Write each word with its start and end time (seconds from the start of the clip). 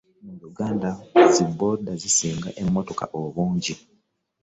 Mu 0.25 0.33
Yuganda, 0.41 0.89
zi 1.33 1.43
booda 1.57 1.91
zisinga 2.01 2.49
emotoka 2.61 3.05
obunji. 3.19 3.73